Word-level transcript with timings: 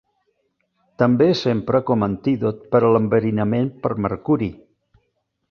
També 1.01 1.27
s'empra 1.41 1.81
com 1.89 2.07
antídot 2.07 2.65
per 2.73 2.81
a 2.87 2.91
l'enverinament 2.95 3.71
per 3.85 3.93
mercuri. 4.09 4.51